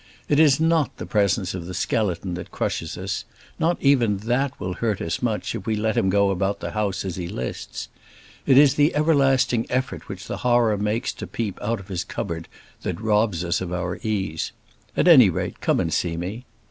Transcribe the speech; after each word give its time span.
It 0.27 0.39
is 0.39 0.59
not 0.59 0.97
the 0.97 1.05
presence 1.05 1.53
of 1.53 1.67
the 1.67 1.75
skeleton 1.75 2.33
that 2.33 2.49
crushes 2.49 2.97
us. 2.97 3.23
Not 3.59 3.77
even 3.81 4.17
that 4.17 4.59
will 4.59 4.73
hurt 4.73 4.99
us 4.99 5.21
much 5.21 5.53
if 5.53 5.67
we 5.67 5.75
let 5.75 5.95
him 5.95 6.09
go 6.09 6.31
about 6.31 6.59
the 6.59 6.71
house 6.71 7.05
as 7.05 7.17
he 7.17 7.27
lists. 7.27 7.87
It 8.47 8.57
is 8.57 8.73
the 8.73 8.95
everlasting 8.95 9.67
effort 9.69 10.09
which 10.09 10.25
the 10.25 10.37
horror 10.37 10.75
makes 10.79 11.13
to 11.13 11.27
peep 11.27 11.59
out 11.61 11.79
of 11.79 11.89
his 11.89 12.03
cupboard 12.03 12.47
that 12.81 12.99
robs 12.99 13.45
us 13.45 13.61
of 13.61 13.71
our 13.71 13.99
ease. 14.01 14.51
At 14.97 15.07
any 15.07 15.29
rate 15.29 15.61
come 15.61 15.79
and 15.79 15.93
see 15.93 16.17
me. 16.17 16.45